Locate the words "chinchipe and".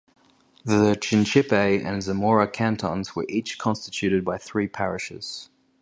0.99-2.01